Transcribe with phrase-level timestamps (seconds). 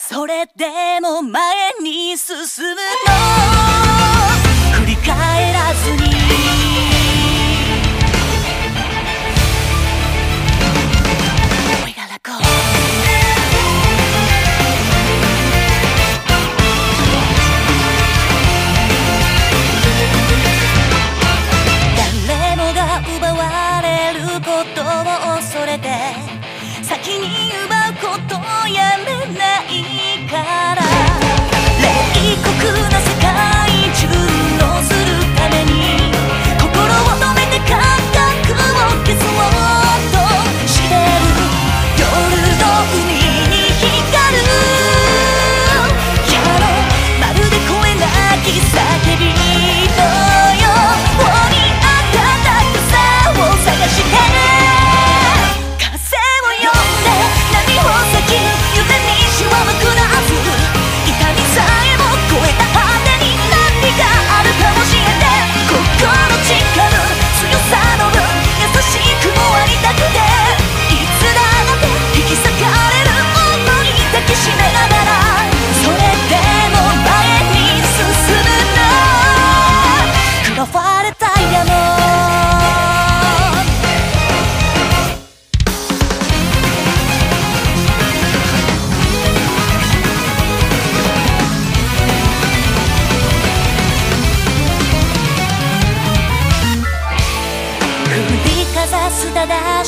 [0.00, 3.77] それでも前に進むの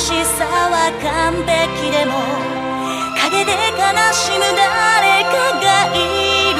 [0.00, 2.16] しさは完璧でも
[3.20, 3.84] 陰で悲
[4.14, 6.59] しむ誰かがいる。